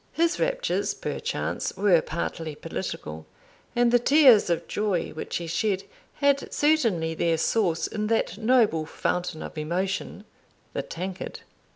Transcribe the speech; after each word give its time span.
His 0.13 0.39
raptures, 0.39 0.95
perchance, 0.95 1.77
were 1.77 2.01
partly 2.01 2.55
political; 2.55 3.27
and 3.75 3.91
the 3.91 3.99
tears 3.99 4.49
of 4.49 4.67
joy 4.67 5.09
which 5.11 5.35
he 5.35 5.45
shed 5.45 5.83
had 6.15 6.51
certainly 6.51 7.13
their 7.13 7.37
source 7.37 7.85
in 7.85 8.07
that 8.07 8.35
noble 8.39 8.87
fountain 8.87 9.43
of 9.43 9.59
emotion, 9.59 10.23
the 10.73 10.81
tankard. 10.81 11.41